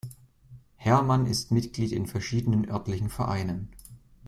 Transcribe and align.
Herrmann 0.77 1.27
ist 1.27 1.51
Mitglied 1.51 1.91
in 1.91 2.07
verschiedenen 2.07 2.67
örtlichen 2.71 3.09
Vereinen. 3.11 3.69